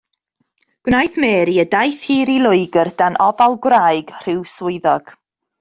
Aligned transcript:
Gwnaeth 0.87 1.19
Mary 1.23 1.57
y 1.65 1.67
daith 1.75 2.07
hir 2.07 2.33
i 2.37 2.39
Loegr 2.45 2.93
dan 3.03 3.21
ofal 3.29 3.59
gwraig 3.67 4.13
rhyw 4.23 4.43
swyddog. 4.57 5.17